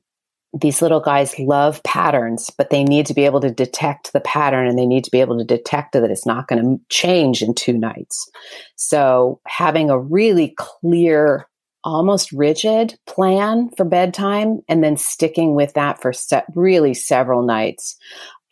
[0.60, 4.68] these little guys love patterns, but they need to be able to detect the pattern
[4.68, 7.54] and they need to be able to detect that it's not going to change in
[7.54, 8.30] two nights.
[8.76, 11.48] So having a really clear,
[11.84, 17.98] almost rigid plan for bedtime and then sticking with that for se- really several nights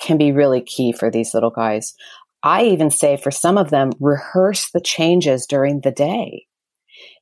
[0.02, 1.94] can be really key for these little guys.
[2.44, 6.48] I even say for some of them, rehearse the changes during the day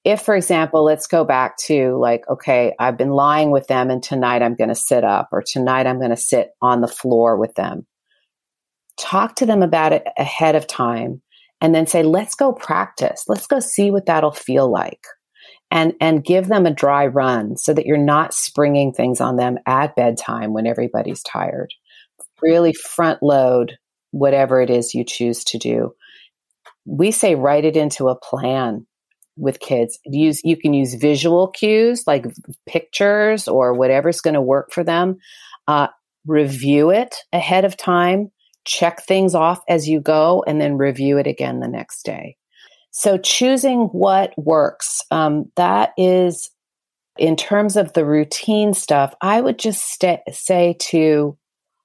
[0.03, 4.01] if for example let's go back to like okay i've been lying with them and
[4.01, 7.37] tonight i'm going to sit up or tonight i'm going to sit on the floor
[7.37, 7.85] with them.
[8.97, 11.21] Talk to them about it ahead of time
[11.59, 13.25] and then say let's go practice.
[13.27, 15.05] Let's go see what that'll feel like.
[15.69, 19.57] And and give them a dry run so that you're not springing things on them
[19.65, 21.73] at bedtime when everybody's tired.
[22.41, 23.77] Really front load
[24.11, 25.93] whatever it is you choose to do.
[26.85, 28.85] We say write it into a plan
[29.37, 29.99] with kids.
[30.05, 32.25] Use you can use visual cues like
[32.67, 35.17] pictures or whatever's going to work for them.
[35.67, 35.87] Uh,
[36.25, 38.31] review it ahead of time.
[38.65, 42.37] Check things off as you go, and then review it again the next day.
[42.91, 45.01] So choosing what works.
[45.09, 46.51] Um, that is,
[47.17, 51.37] in terms of the routine stuff, I would just st- say to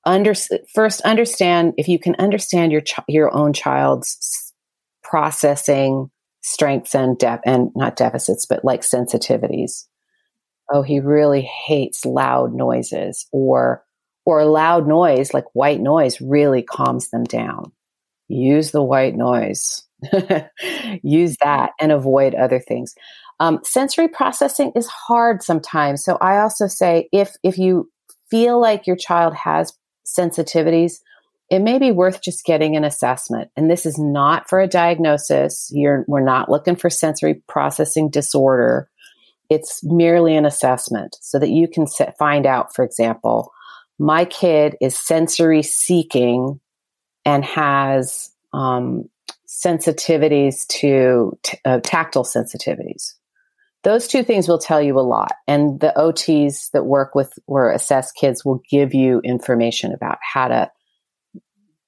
[0.04, 0.34] under,
[0.74, 4.52] first understand if you can understand your ch- your own child's
[5.02, 6.10] processing
[6.46, 9.86] strengths and def- and not deficits, but like sensitivities.
[10.72, 13.84] Oh, he really hates loud noises or
[14.24, 17.72] or loud noise like white noise really calms them down.
[18.28, 19.84] Use the white noise.
[21.02, 22.94] Use that and avoid other things.
[23.40, 26.04] Um, sensory processing is hard sometimes.
[26.04, 27.90] So I also say if if you
[28.30, 29.72] feel like your child has
[30.06, 31.00] sensitivities,
[31.48, 33.50] it may be worth just getting an assessment.
[33.56, 35.70] And this is not for a diagnosis.
[35.72, 38.88] You're, we're not looking for sensory processing disorder.
[39.48, 43.52] It's merely an assessment so that you can set, find out, for example,
[43.98, 46.60] my kid is sensory seeking
[47.24, 49.08] and has um,
[49.46, 53.14] sensitivities to t- uh, tactile sensitivities.
[53.84, 55.32] Those two things will tell you a lot.
[55.46, 60.48] And the OTs that work with or assess kids will give you information about how
[60.48, 60.70] to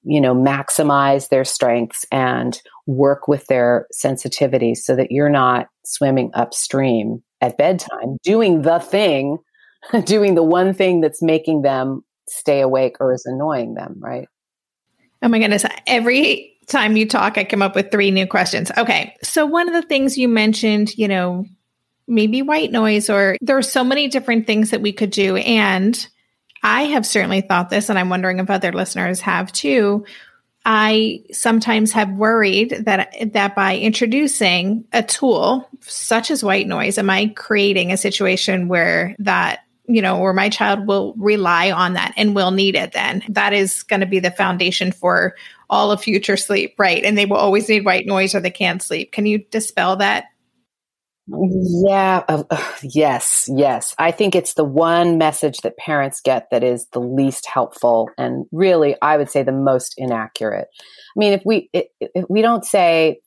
[0.08, 6.30] you know, maximize their strengths and work with their sensitivities so that you're not swimming
[6.32, 9.36] upstream at bedtime doing the thing,
[10.04, 14.28] doing the one thing that's making them stay awake or is annoying them, right?
[15.22, 15.66] Oh my goodness.
[15.86, 18.70] Every time you talk, I come up with three new questions.
[18.78, 19.14] Okay.
[19.22, 21.44] So, one of the things you mentioned, you know,
[22.06, 25.36] maybe white noise, or there are so many different things that we could do.
[25.36, 26.08] And
[26.62, 30.04] I have certainly thought this, and I'm wondering if other listeners have too.
[30.64, 37.08] I sometimes have worried that that by introducing a tool such as white noise, am
[37.08, 42.12] I creating a situation where that you know, where my child will rely on that
[42.18, 43.24] and will need it then.
[43.30, 45.34] That is going to be the foundation for
[45.70, 47.02] all of future sleep, right?
[47.02, 49.12] And they will always need white noise or they can't sleep.
[49.12, 50.26] Can you dispel that
[51.28, 52.44] yeah, uh,
[52.82, 53.94] yes, yes.
[53.98, 58.46] I think it's the one message that parents get that is the least helpful and
[58.52, 60.68] really I would say the most inaccurate.
[60.72, 63.20] I mean, if we if we don't say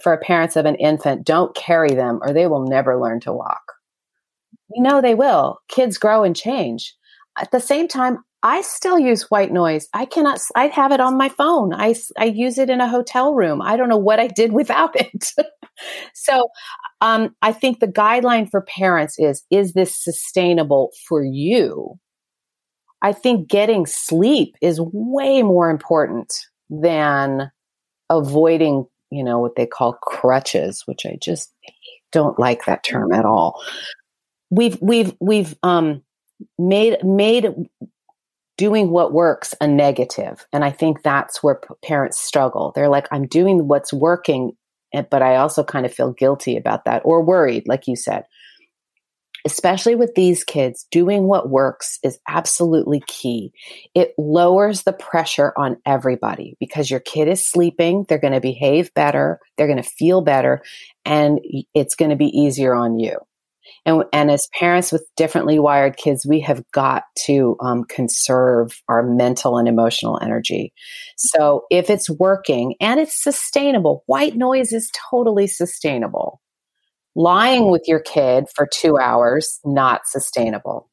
[0.00, 3.62] for parents of an infant, don't carry them or they will never learn to walk.
[4.74, 5.58] We know they will.
[5.68, 6.94] Kids grow and change.
[7.38, 9.88] At the same time, I still use white noise.
[9.92, 11.74] I cannot, I have it on my phone.
[11.74, 13.60] I, I use it in a hotel room.
[13.60, 15.32] I don't know what I did without it.
[16.14, 16.48] So
[17.00, 21.98] um, I think the guideline for parents is is this sustainable for you?
[23.02, 27.50] I think getting sleep is way more important than
[28.10, 31.52] avoiding, you know, what they call crutches, which I just
[32.12, 33.62] don't like that term at all.
[34.50, 36.02] We've we've we've um,
[36.58, 37.54] made made
[38.58, 42.72] doing what works a negative, and I think that's where p- parents struggle.
[42.74, 44.52] They're like, I'm doing what's working,
[44.92, 48.24] Eh, but I also kind of feel guilty about that or worried, like you said
[49.44, 53.52] especially with these kids, doing what works is absolutely key.
[53.94, 58.04] It lowers the pressure on everybody because your kid is sleeping.
[58.08, 59.40] They're going to behave better.
[59.56, 60.62] They're going to feel better
[61.04, 61.40] and
[61.74, 63.16] it's going to be easier on you.
[63.86, 69.02] And, and as parents with differently wired kids, we have got to um, conserve our
[69.02, 70.72] mental and emotional energy.
[71.16, 76.40] So if it's working and it's sustainable, white noise is totally sustainable.
[77.16, 80.88] Lying with your kid for two hours not sustainable.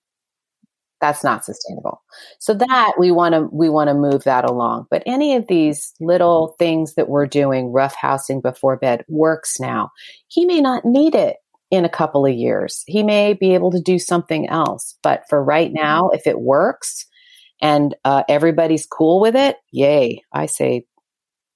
[1.00, 2.02] That's not sustainable.
[2.40, 4.88] So that we want to we want to move that along.
[4.90, 9.92] But any of these little things that we're doing rough housing before bed works now.
[10.28, 11.38] He may not need it
[11.72, 15.44] in a couple of years he may be able to do something else but for
[15.44, 17.06] right now if it works
[17.62, 20.86] and uh, everybody's cool with it yay i say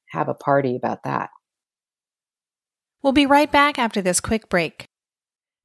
[0.10, 1.30] have a party about that
[3.04, 4.86] We'll be right back after this quick break.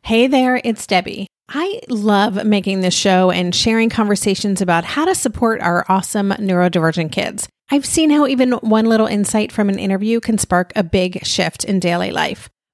[0.03, 1.27] Hey there, it's Debbie.
[1.49, 7.13] I love making this show and sharing conversations about how to support our awesome neurodivergent
[7.13, 7.47] kids.
[7.71, 11.65] I've seen how even one little insight from an interview can spark a big shift
[11.65, 12.49] in daily life.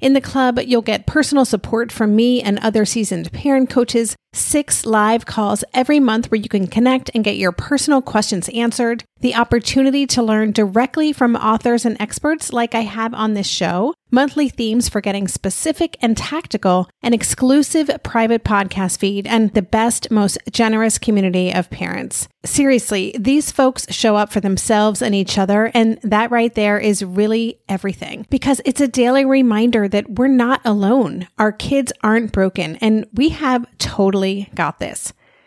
[0.00, 4.86] In the club, you'll get personal support from me and other seasoned parent coaches, six
[4.86, 9.34] live calls every month where you can connect and get your personal questions answered, the
[9.34, 14.48] opportunity to learn directly from authors and experts like I have on this show, monthly
[14.48, 20.38] themes for getting specific and tactical, an exclusive private podcast feed, and the best, most
[20.50, 22.28] generous community of parents.
[22.44, 27.04] Seriously, these folks show up for themselves and each other, and that right there is
[27.04, 31.28] really everything because it's a daily reminder that we're not alone.
[31.38, 35.12] Our kids aren't broken, and we have totally got this.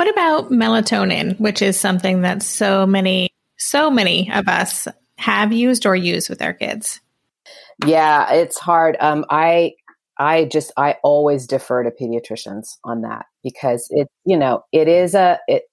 [0.00, 5.84] What about melatonin, which is something that so many so many of us have used
[5.84, 7.02] or use with our kids.
[7.84, 8.96] Yeah, it's hard.
[8.98, 9.74] Um, I
[10.18, 15.14] I just I always defer to pediatricians on that because it you know it is
[15.14, 15.64] a it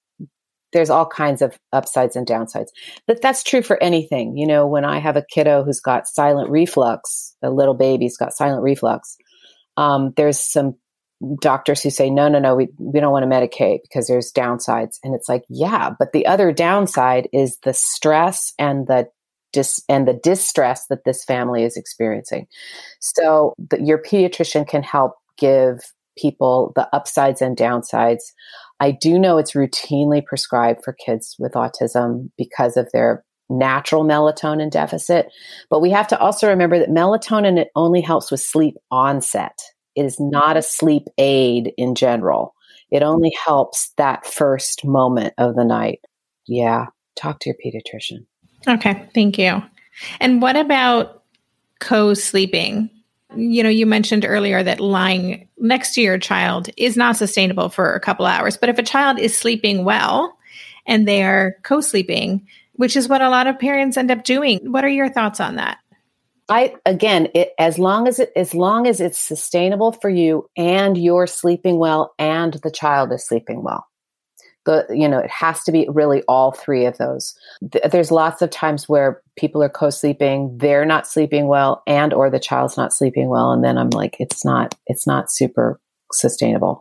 [0.74, 2.72] there's all kinds of upsides and downsides.
[3.08, 4.36] But that's true for anything.
[4.36, 8.34] You know, when I have a kiddo who's got silent reflux, a little baby's got
[8.34, 9.16] silent reflux,
[9.78, 10.76] um, there's some
[11.40, 14.98] doctors who say no no no we, we don't want to medicate because there's downsides.
[15.04, 19.10] And it's like yeah but the other downside is the stress and the
[19.54, 22.48] dis and the distress that this family is experiencing.
[23.00, 25.80] So the, your pediatrician can help give
[26.18, 28.24] people the upsides and downsides.
[28.80, 34.70] I do know it's routinely prescribed for kids with autism because of their natural melatonin
[34.70, 35.28] deficit
[35.70, 39.58] but we have to also remember that melatonin it only helps with sleep onset
[39.98, 42.54] it is not a sleep aid in general.
[42.92, 46.02] It only helps that first moment of the night.
[46.46, 46.86] Yeah,
[47.16, 48.26] talk to your pediatrician.
[48.68, 49.62] Okay, thank you.
[50.20, 51.24] And what about
[51.80, 52.92] co sleeping?
[53.36, 57.94] You know, you mentioned earlier that lying next to your child is not sustainable for
[57.94, 58.56] a couple hours.
[58.56, 60.38] But if a child is sleeping well
[60.86, 64.60] and they are co sleeping, which is what a lot of parents end up doing,
[64.72, 65.80] what are your thoughts on that?
[66.50, 70.98] I again, it, as long as it as long as it's sustainable for you and
[70.98, 73.86] you're sleeping well and the child is sleeping well.
[74.66, 77.38] The you know it has to be really all three of those.
[77.62, 82.40] There's lots of times where people are co-sleeping they're not sleeping well and or the
[82.40, 85.80] child's not sleeping well and then i'm like it's not it's not super
[86.12, 86.80] sustainable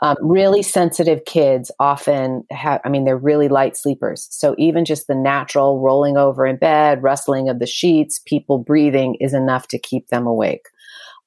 [0.00, 5.06] um, really sensitive kids often have i mean they're really light sleepers so even just
[5.06, 9.78] the natural rolling over in bed rustling of the sheets people breathing is enough to
[9.78, 10.68] keep them awake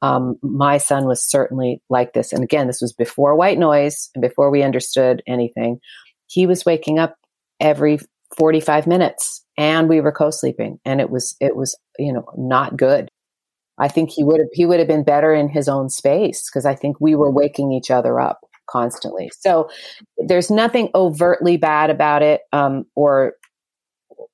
[0.01, 2.33] um, my son was certainly like this.
[2.33, 5.79] And again, this was before white noise and before we understood anything.
[6.27, 7.15] He was waking up
[7.59, 7.99] every
[8.37, 13.09] 45 minutes and we were co-sleeping and it was, it was, you know, not good.
[13.81, 16.65] I think he would have, he would have been better in his own space because
[16.65, 19.31] I think we were waking each other up constantly.
[19.39, 19.69] So
[20.17, 23.33] there's nothing overtly bad about it um, or,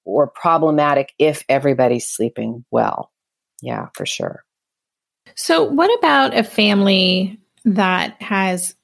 [0.03, 3.09] or problematic if everybody's sleeping well.
[3.61, 4.43] Yeah, for sure.
[5.35, 8.75] So, what about a family that has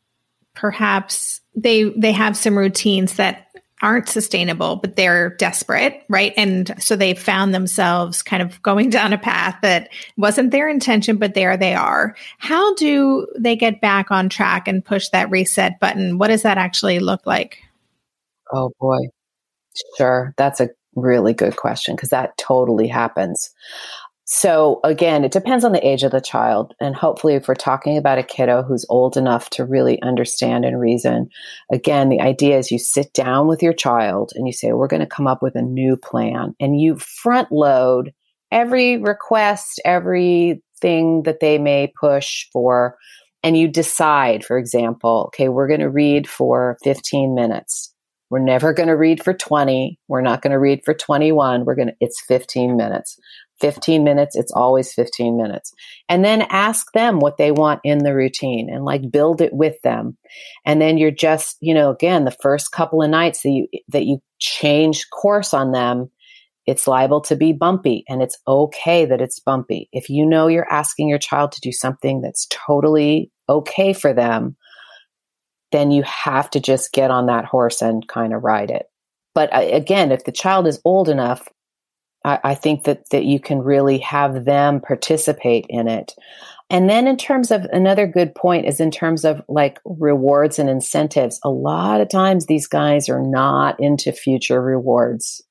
[0.55, 3.42] perhaps they they have some routines that
[3.83, 6.33] aren't sustainable, but they're desperate, right?
[6.37, 11.17] And so they found themselves kind of going down a path that wasn't their intention,
[11.17, 12.15] but there they are.
[12.39, 16.17] How do they get back on track and push that reset button?
[16.17, 17.59] What does that actually look like?
[18.51, 18.99] Oh boy.
[19.97, 20.33] Sure.
[20.37, 23.51] That's a really good question because that totally happens.
[24.25, 26.73] So again, it depends on the age of the child.
[26.79, 30.79] And hopefully, if we're talking about a kiddo who's old enough to really understand and
[30.79, 31.29] reason,
[31.71, 35.01] again, the idea is you sit down with your child and you say, we're going
[35.01, 38.13] to come up with a new plan and you front load
[38.49, 42.97] every request, everything that they may push for.
[43.41, 47.93] And you decide, for example, okay, we're going to read for 15 minutes.
[48.29, 49.99] We're never going to read for 20.
[50.07, 51.65] We're not going to read for 21.
[51.65, 53.19] We're going to, it's 15 minutes.
[53.63, 55.71] 15 minutes, it's always 15 minutes.
[56.09, 59.81] And then ask them what they want in the routine and like build it with
[59.83, 60.17] them.
[60.65, 64.03] And then you're just, you know, again, the first couple of nights that you that
[64.03, 66.11] you change course on them,
[66.65, 69.87] it's liable to be bumpy and it's okay that it's bumpy.
[69.93, 74.57] If you know you're asking your child to do something that's totally okay for them,
[75.71, 78.87] then you have to just get on that horse and kind of ride it.
[79.33, 81.47] But uh, again, if the child is old enough,
[82.23, 86.13] I, I think that that you can really have them participate in it.
[86.69, 90.69] And then in terms of another good point is in terms of like rewards and
[90.69, 91.39] incentives.
[91.43, 95.41] A lot of times these guys are not into future rewards.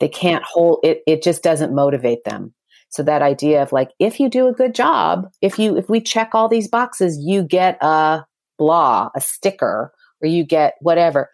[0.00, 2.54] They can't hold it, it just doesn't motivate them.
[2.90, 6.00] So that idea of like, if you do a good job, if you, if we
[6.00, 8.24] check all these boxes, you get a
[8.58, 11.30] blah, a sticker, or you get whatever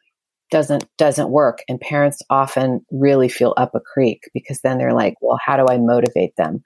[0.50, 1.60] doesn't doesn't work.
[1.68, 5.66] And parents often really feel up a creek because then they're like well how do
[5.68, 6.62] i motivate them?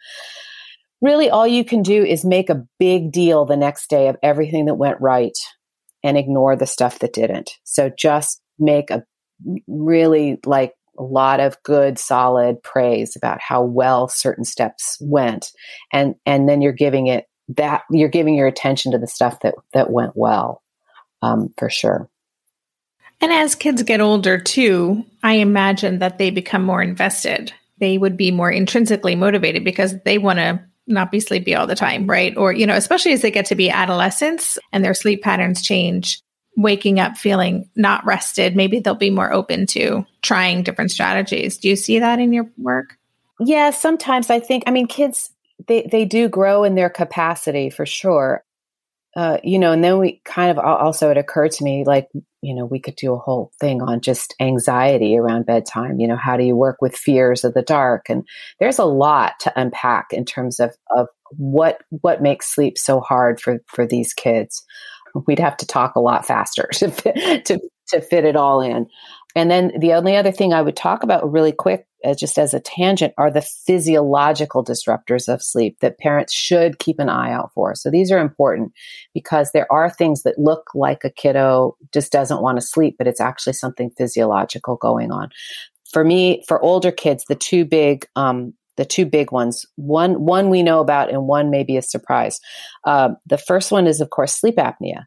[1.01, 4.67] Really all you can do is make a big deal the next day of everything
[4.67, 5.37] that went right
[6.05, 7.53] and ignore the stuff that didn't.
[7.65, 9.05] So just make a
[9.67, 15.49] really like a lot of good solid praise about how well certain steps went.
[15.93, 17.25] And and then you're giving it
[17.57, 20.63] that you're giving your attention to the stuff that that went well
[21.23, 22.10] um, for sure
[23.21, 27.53] and as kids get older too, I imagine that they become more invested.
[27.79, 31.75] They would be more intrinsically motivated because they want to not be sleepy all the
[31.75, 32.37] time, right?
[32.37, 36.21] Or, you know, especially as they get to be adolescents and their sleep patterns change,
[36.57, 41.59] waking up feeling not rested, maybe they'll be more open to trying different strategies.
[41.59, 42.97] Do you see that in your work?
[43.39, 45.31] Yeah, sometimes I think, I mean, kids,
[45.69, 48.43] they, they do grow in their capacity for sure.
[49.17, 52.09] Uh, you know, and then we kind of also it occurred to me like,
[52.43, 56.01] you know, we could do a whole thing on just anxiety around bedtime.
[56.01, 58.09] You know, how do you work with fears of the dark?
[58.09, 58.27] And
[58.59, 63.41] there's a lot to unpack in terms of of what what makes sleep so hard
[63.41, 64.65] for for these kids.
[65.27, 68.87] We'd have to talk a lot faster to fit, to to fit it all in.
[69.37, 72.55] And then the only other thing I would talk about really quick uh, just as
[72.55, 77.51] a tangent, are the physiological disruptors of sleep that parents should keep an eye out
[77.55, 77.75] for.
[77.75, 78.73] So these are important
[79.15, 83.07] because there are things that look like a kiddo just doesn't want to sleep, but
[83.07, 85.31] it's actually something physiological going on.
[85.93, 89.67] For me, for older kids, the two big um, the two big ones.
[89.77, 92.41] One one we know about, and one may be a surprise.
[92.85, 95.05] Uh, the first one is, of course, sleep apnea.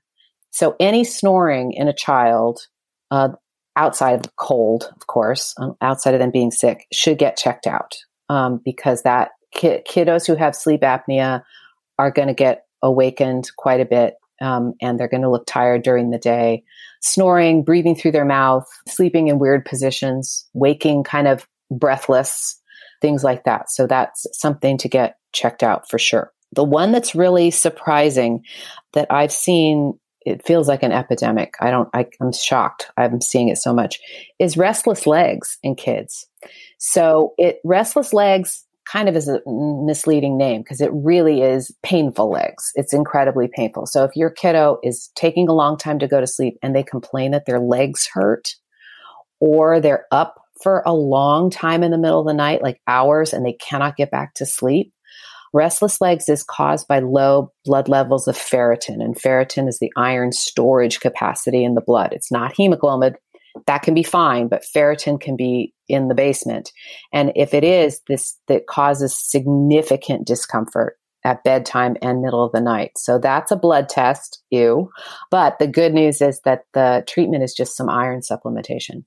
[0.51, 2.67] So any snoring in a child,
[3.09, 3.29] uh,
[3.75, 7.67] outside of the cold, of course, um, outside of them being sick, should get checked
[7.67, 7.95] out.
[8.29, 11.43] um, because that ki- kiddos who have sleep apnea
[11.99, 15.83] are going to get awakened quite a bit um, and they're going to look tired
[15.83, 16.63] during the day.
[17.01, 22.59] Snoring, breathing through their mouth, sleeping in weird positions, waking kind of breathless,
[23.01, 23.69] things like that.
[23.69, 26.31] So that's something to get checked out for sure.
[26.53, 28.43] The one that's really surprising
[28.93, 31.55] that I've seen, it feels like an epidemic.
[31.59, 32.91] I don't, I, I'm shocked.
[32.97, 33.99] I'm seeing it so much
[34.39, 36.27] is restless legs in kids.
[36.77, 42.29] So it, restless legs kind of is a misleading name because it really is painful
[42.29, 42.71] legs.
[42.75, 43.85] It's incredibly painful.
[43.85, 46.83] So if your kiddo is taking a long time to go to sleep and they
[46.83, 48.55] complain that their legs hurt
[49.39, 53.33] or they're up for a long time in the middle of the night, like hours,
[53.33, 54.92] and they cannot get back to sleep,
[55.53, 59.01] restless legs is caused by low blood levels of ferritin.
[59.03, 62.11] And ferritin is the iron storage capacity in the blood.
[62.11, 63.15] It's not hemoglobin,
[63.67, 66.71] that can be fine, but ferritin can be in the basement.
[67.11, 72.59] And if it is, this that causes significant discomfort at bedtime and middle of the
[72.59, 72.91] night.
[72.97, 74.89] So that's a blood test, ew.
[75.31, 79.05] But the good news is that the treatment is just some iron supplementation.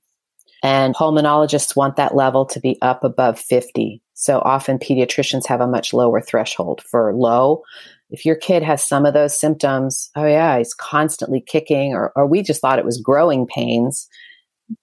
[0.63, 4.01] And pulmonologists want that level to be up above 50.
[4.13, 7.63] So often pediatricians have a much lower threshold for low.
[8.09, 12.25] If your kid has some of those symptoms, oh yeah, he's constantly kicking, or, or
[12.25, 14.07] we just thought it was growing pains,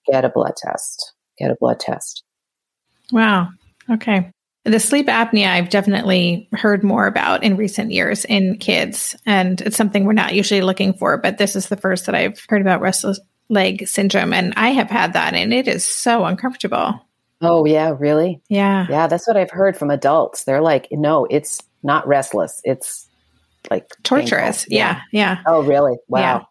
[0.09, 1.13] get a blood test.
[1.37, 2.23] Get a blood test.
[3.11, 3.49] Wow.
[3.89, 4.31] Okay.
[4.63, 9.77] The sleep apnea, I've definitely heard more about in recent years in kids, and it's
[9.77, 11.17] something we're not usually looking for.
[11.17, 13.19] But this is the first that I've heard about restless
[13.49, 17.01] leg syndrome, and I have had that, and it is so uncomfortable.
[17.41, 18.41] Oh, yeah, really?
[18.49, 18.87] Yeah.
[18.89, 20.45] Yeah, that's what I've heard from adults.
[20.45, 22.61] They're like, no, it's not restless.
[22.63, 23.07] It's
[23.69, 24.65] like torturous.
[24.69, 25.01] Yeah.
[25.11, 25.41] yeah.
[25.45, 25.97] Oh, really?
[26.07, 26.19] Wow.
[26.21, 26.41] Yeah.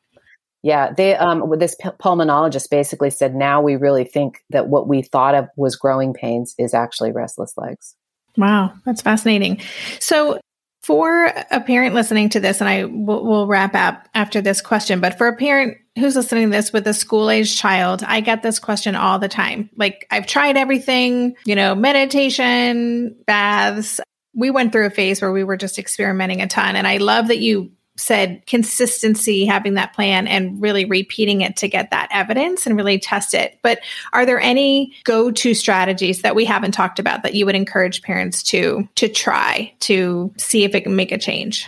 [0.63, 5.35] Yeah, they um this pulmonologist basically said now we really think that what we thought
[5.35, 7.95] of was growing pains is actually restless legs.
[8.39, 9.61] Wow, that's fascinating.
[10.01, 10.41] So
[10.85, 15.01] for a parent listening to this, and I will we'll wrap up after this question,
[15.01, 18.43] but for a parent who's listening to this with a school age child, I get
[18.43, 19.71] this question all the time.
[19.77, 23.99] Like, I've tried everything, you know, meditation, baths.
[24.35, 26.77] We went through a phase where we were just experimenting a ton.
[26.77, 31.69] And I love that you said consistency, having that plan and really repeating it to
[31.69, 33.59] get that evidence and really test it.
[33.63, 33.81] But
[34.13, 38.43] are there any go-to strategies that we haven't talked about that you would encourage parents
[38.45, 41.67] to to try to see if it can make a change?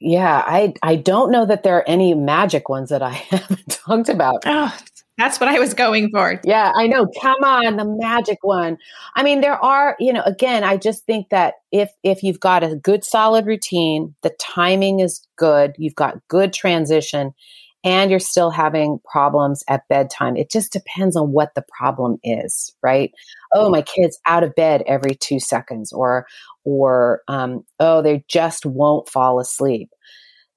[0.00, 4.08] Yeah, I I don't know that there are any magic ones that I haven't talked
[4.08, 4.42] about.
[4.46, 4.76] Oh,
[5.18, 6.40] that's what I was going for.
[6.44, 7.08] Yeah, I know.
[7.20, 8.78] Come on, the magic one.
[9.16, 12.62] I mean, there are, you know, again, I just think that if if you've got
[12.62, 17.34] a good solid routine, the timing is good, you've got good transition,
[17.82, 20.36] and you're still having problems at bedtime.
[20.36, 23.10] It just depends on what the problem is, right?
[23.52, 26.26] Oh, my kid's out of bed every two seconds, or
[26.62, 29.90] or um, oh, they just won't fall asleep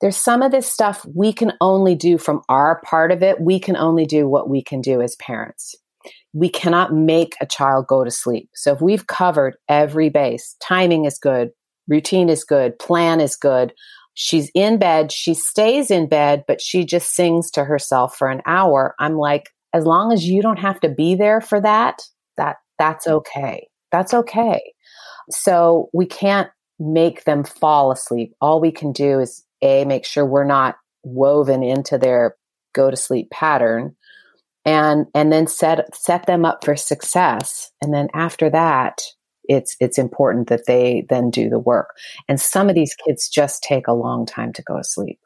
[0.02, 3.40] there's some of this stuff we can only do from our part of it.
[3.40, 5.76] We can only do what we can do as parents.
[6.34, 8.50] We cannot make a child go to sleep.
[8.56, 11.52] So if we've covered every base, timing is good,
[11.88, 13.74] routine is good, plan is good.
[14.16, 18.42] She's in bed, she stays in bed, but she just sings to herself for an
[18.46, 18.96] hour.
[19.00, 22.02] I'm like, as long as you don't have to be there for that,
[22.38, 23.12] that that's mm.
[23.14, 23.68] okay.
[23.92, 24.62] That's okay.
[25.30, 26.50] So we can't
[26.80, 28.34] make them fall asleep.
[28.42, 32.36] All we can do is a make sure we're not woven into their
[32.74, 33.96] go to sleep pattern
[34.66, 37.72] and and then set set them up for success.
[37.82, 39.02] And then after that
[39.46, 41.90] it's it's important that they then do the work.
[42.28, 45.20] And some of these kids just take a long time to go to sleep.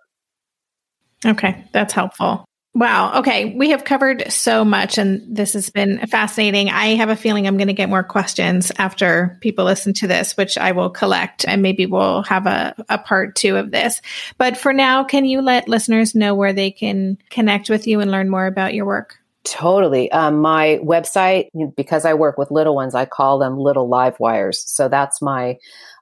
[1.26, 2.46] Okay that's helpful
[2.76, 3.20] Wow.
[3.20, 3.56] Okay.
[3.56, 6.70] We have covered so much and this has been fascinating.
[6.70, 10.36] I have a feeling I'm going to get more questions after people listen to this,
[10.36, 14.02] which I will collect and maybe we'll have a, a part two of this.
[14.38, 18.12] But for now, can you let listeners know where they can connect with you and
[18.12, 19.20] learn more about your work?
[19.46, 20.12] Totally.
[20.12, 24.60] Um, my website, because I work with little ones, I call them little live wires.
[24.60, 25.60] So that's my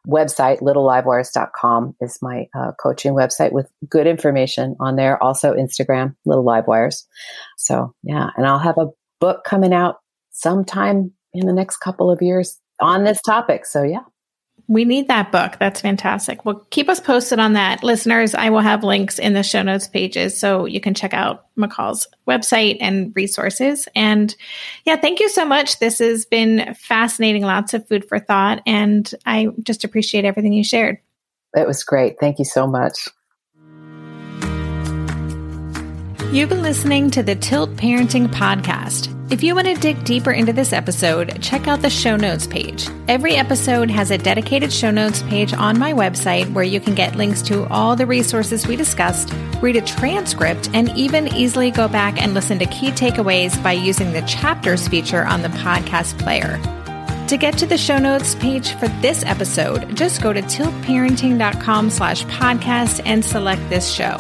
[0.07, 5.21] website, littlelivewires.com is my uh, coaching website with good information on there.
[5.21, 7.07] Also Instagram, Little Live Wires.
[7.57, 8.89] So yeah, and I'll have a
[9.19, 9.97] book coming out
[10.31, 13.65] sometime in the next couple of years on this topic.
[13.65, 14.03] So yeah.
[14.69, 15.57] We need that book.
[15.59, 16.45] That's fantastic.
[16.45, 17.83] Well, keep us posted on that.
[17.83, 21.47] Listeners, I will have links in the show notes pages so you can check out
[21.57, 23.87] Macall's website and resources.
[23.93, 24.33] And
[24.85, 25.79] yeah, thank you so much.
[25.79, 28.61] This has been fascinating, lots of food for thought.
[28.65, 30.99] And I just appreciate everything you shared.
[31.55, 32.19] It was great.
[32.19, 33.09] Thank you so much.
[36.31, 39.22] You've been listening to the Tilt Parenting Podcast.
[39.33, 42.87] If you want to dig deeper into this episode, check out the show notes page.
[43.07, 47.15] Every episode has a dedicated show notes page on my website where you can get
[47.15, 52.21] links to all the resources we discussed, read a transcript, and even easily go back
[52.21, 56.59] and listen to key takeaways by using the chapters feature on the podcast player.
[57.27, 62.23] To get to the show notes page for this episode, just go to tiltparenting.com slash
[62.25, 64.15] podcast and select this show.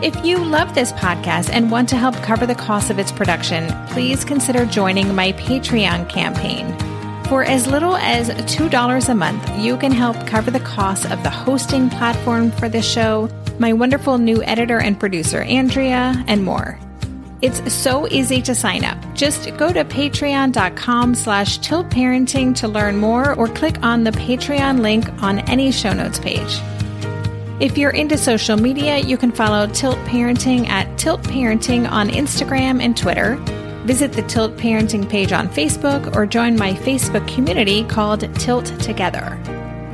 [0.00, 3.66] If you love this podcast and want to help cover the cost of its production,
[3.88, 6.72] please consider joining my Patreon campaign.
[7.24, 11.30] For as little as $2 a month, you can help cover the cost of the
[11.30, 13.28] hosting platform for this show,
[13.58, 16.78] my wonderful new editor and producer, Andrea, and more.
[17.42, 18.98] It's so easy to sign up.
[19.14, 25.08] Just go to patreon.com slash tiltparenting to learn more or click on the Patreon link
[25.24, 26.60] on any show notes page.
[27.60, 32.80] If you're into social media, you can follow Tilt Parenting at Tilt Parenting on Instagram
[32.80, 33.34] and Twitter.
[33.84, 39.36] Visit the Tilt Parenting page on Facebook or join my Facebook community called Tilt Together.